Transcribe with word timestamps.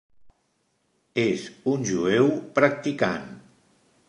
És 1.25 1.45
un 1.73 1.87
jueu 1.91 2.33
practicant. 2.59 3.33